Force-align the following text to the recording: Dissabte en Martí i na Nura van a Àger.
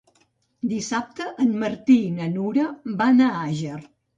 Dissabte 0.71 1.27
en 1.45 1.53
Martí 1.65 1.99
i 2.07 2.11
na 2.17 2.33
Nura 2.33 2.67
van 3.05 3.23
a 3.29 3.33
Àger. 3.47 3.79